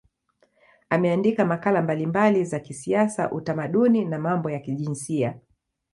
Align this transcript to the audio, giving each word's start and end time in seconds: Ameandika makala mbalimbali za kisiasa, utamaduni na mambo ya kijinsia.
Ameandika 0.89 1.45
makala 1.45 1.81
mbalimbali 1.81 2.45
za 2.45 2.59
kisiasa, 2.59 3.31
utamaduni 3.31 4.05
na 4.05 4.19
mambo 4.19 4.51
ya 4.51 4.59
kijinsia. 4.59 5.39